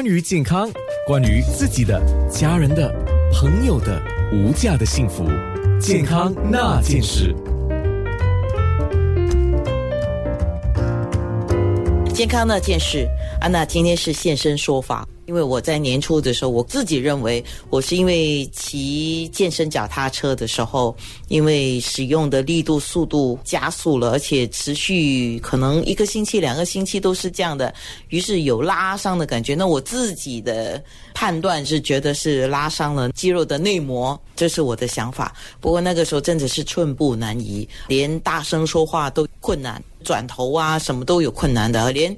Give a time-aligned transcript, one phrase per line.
[0.00, 0.66] 关于健康，
[1.06, 2.00] 关于自己的、
[2.30, 2.90] 家人的、
[3.34, 4.00] 朋友的
[4.32, 5.28] 无价的幸福，
[5.78, 7.36] 健康那件事。
[12.14, 13.06] 健康那件事，
[13.42, 15.06] 安娜今天是现身说法。
[15.30, 20.92] 因为我在年初的时候，我自己认为我是因为骑健身脚踏车的时候，
[21.28, 27.72] 因为使用的力度、速度加速了，而且持续可能一个星期、两个星期都是这样的，
[28.08, 29.54] 于是有拉伤的感觉。
[29.54, 30.82] 那我自己的
[31.14, 35.32] 判断是觉得是拉伤了肌肉的内膜，这是我的想法。
[35.60, 42.16] 不过那个时候真的是寸步难移，连大声说话都困难，转头啊什么都有困难的，连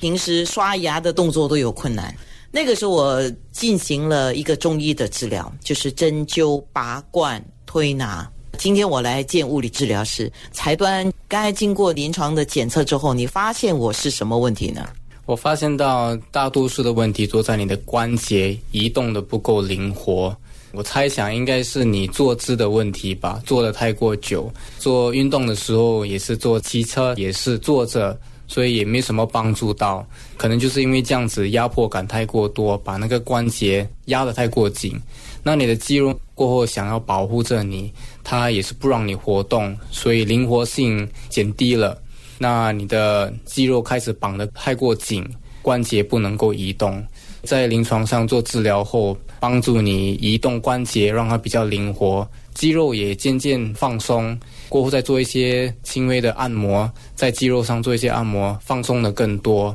[0.00, 2.16] 平时刷牙的动作都有困难。
[2.50, 8.26] 那个时候我进行了一个中医的治疗，就是针灸、拔罐、推拿。
[8.56, 11.12] 今天我来见物理治疗师才端。
[11.28, 14.88] 刚才经过临床的检测之后，你发现我是什么问题呢？
[15.26, 20.34] 我发现到大多数的问题都在你的关节移动的不够灵活。
[20.72, 24.50] 我猜想应该是你坐姿的问题吧，坐的太过久。
[24.78, 28.18] 做运动的时候也是坐骑车，也是坐着。
[28.48, 30.04] 所以也没什么帮助到，
[30.36, 35.00] 可能就是因为这样子压迫感太过多，把那个关节压得太过紧，
[35.42, 37.92] 那你的肌肉过后想要保护着你，
[38.24, 42.00] 它也是不让你活动，所以灵活性减低了。
[42.38, 45.24] 那你的肌肉开始绑得太过紧，
[45.60, 47.04] 关节不能够移动。
[47.42, 54.38] 在临床上做治疗后，帮助你移动关节，让它比较灵活，肌肉也渐渐放松。
[54.68, 59.74] 过后再做一些轻微的按摩，在肌肉上做一些按摩，放松的更多。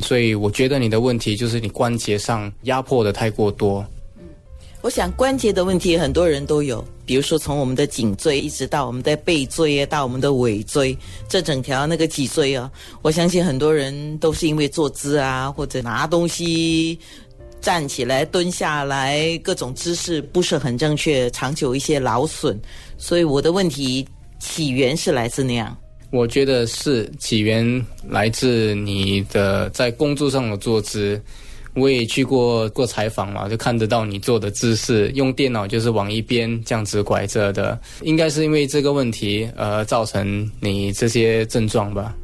[0.00, 3.84] 所以我觉得你的问题就是你关节上压迫的太过多。
[4.84, 10.94] 我想关节的问题很多人都有，比如说从我们的颈椎一直到我们的背椎，到我们的尾椎，
[11.26, 16.98] 这整条那个脊椎啊，我相信很多人都是因为坐姿啊，或者拿东西
[17.62, 22.60] 站起来、蹲下来，各种姿势不是很正确，长久一些劳损。
[22.98, 24.06] 所以我的问题。
[24.40, 25.74] 起源是来自那样，
[26.10, 31.18] 我觉得是起源来自你的在工作上的坐姿。
[31.74, 42.14] 我也去过过采访嘛，就看得到你坐的姿势，用电脑就是往一边这样子拐着的，应该是因为这个问题而造成你这些症状吧。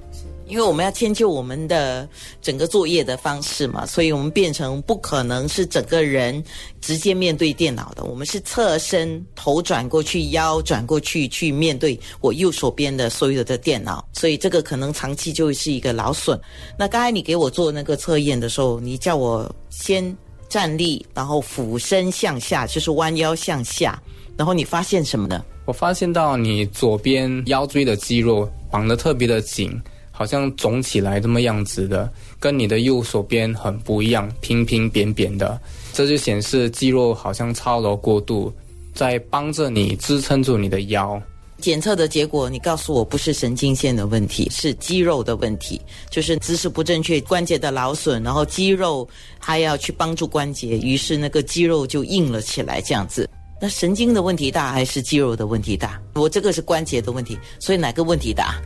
[0.50, 2.08] 因为我们要迁就我们的
[2.42, 6.42] 整个作业的方式嘛，所以我们变成不可能是整个人
[6.80, 16.38] 直接面对电脑的，我们是侧身头转过去，腰转过去去面对我右手边的所有的电脑，所以这个可能长期就是一个劳损。
[16.76, 20.16] 那刚才你给我做那个测验的时候，你叫我先
[20.48, 24.02] 站立，然后俯身向下，就是弯腰向下，
[24.36, 25.44] 然后你发现什么呢？
[25.66, 29.80] 我发现到你左边腰椎的肌肉绑得特别的紧。
[30.20, 35.58] 好像肿起来这么样子的，跟你的右手边很不一样，平平扁扁的，
[35.94, 38.52] 这就显示肌肉好像操劳过度，
[38.92, 41.18] 在帮着你支撑住你的腰。
[41.56, 45.80] 检测的结果，你告诉我不是神经线的问题，是肌肉的问题，
[46.10, 53.26] 就是姿势不正确，关节的劳损，然后肌肉还要去帮助关节，于是那个肌肉就硬了起来，这样子。
[53.58, 55.98] 那神经的问题大还是肌肉的问题大？
[56.14, 58.60] 我这个是关节的问题，所以哪个问题大？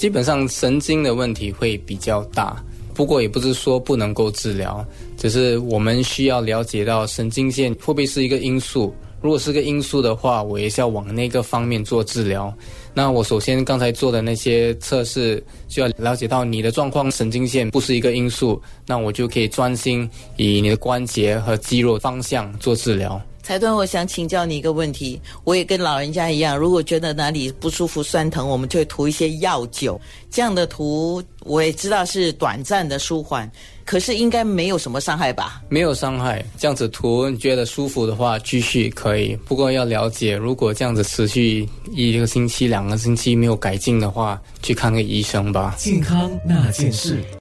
[0.00, 2.56] 基本上神经的问题会比较大，
[2.94, 4.82] 不过也不是说不能够治疗，
[5.18, 8.94] 只是我们需要了解到神经线会不会是一个因素。
[9.20, 12.50] 如果是个因素的话，我也是要往那个方面做治疗。
[12.94, 23.20] 那我首先刚才做的那些测试，就要了解到你的状况，神经线不是一个因素，那我就可以专心以你的关节和肌肉方向做治疗。
[23.42, 25.20] 财端，我想请教你一个问题。
[25.44, 30.00] 我也跟老人家一样，如果觉得哪里不舒服、酸疼，我们就会涂一些药酒。
[30.30, 33.50] 这样的涂，我也知道是短暂的舒缓，
[33.84, 35.60] 可是应该没有什么伤害吧？
[35.68, 36.44] 没有伤害。
[36.56, 39.34] 这样子涂，你觉得舒服的话，继续可以。
[39.46, 45.74] 不过要了解，如果这样子持续一个星期、两个星期没有改进的话，去看个医生吧。
[45.78, 47.24] 健康那件事。